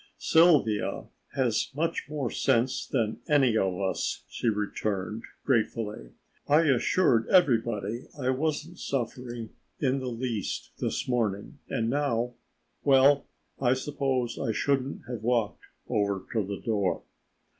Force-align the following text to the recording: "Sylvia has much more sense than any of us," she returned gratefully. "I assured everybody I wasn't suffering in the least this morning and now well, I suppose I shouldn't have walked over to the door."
"Sylvia 0.17 1.09
has 1.35 1.69
much 1.75 2.09
more 2.09 2.31
sense 2.31 2.87
than 2.87 3.19
any 3.29 3.55
of 3.55 3.79
us," 3.79 4.23
she 4.27 4.49
returned 4.49 5.21
gratefully. 5.45 6.09
"I 6.47 6.61
assured 6.61 7.27
everybody 7.27 8.07
I 8.19 8.31
wasn't 8.31 8.79
suffering 8.79 9.51
in 9.79 9.99
the 9.99 10.09
least 10.09 10.71
this 10.79 11.07
morning 11.07 11.59
and 11.69 11.87
now 11.87 12.33
well, 12.83 13.27
I 13.59 13.75
suppose 13.75 14.39
I 14.39 14.51
shouldn't 14.53 15.03
have 15.07 15.21
walked 15.21 15.65
over 15.87 16.25
to 16.33 16.43
the 16.47 16.59
door." 16.59 17.03